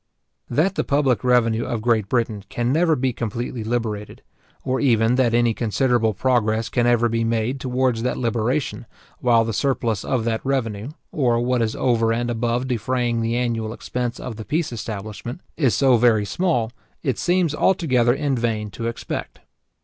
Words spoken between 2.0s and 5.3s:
Britain can never be completely liberated, or even